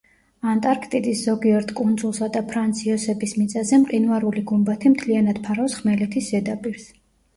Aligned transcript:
ანტარქტიდის 0.51 1.19
ზოგიერთ 1.27 1.73
კუნძულსა 1.79 2.29
და 2.37 2.43
ფრანც-იოსების 2.53 3.37
მიწაზე 3.41 3.81
მყინვარული 3.83 4.45
გუმბათი 4.53 4.93
მთლიანად 4.95 5.43
ფარავს 5.49 5.77
ხმელეთის 5.83 6.33
ზედაპირს. 6.35 6.93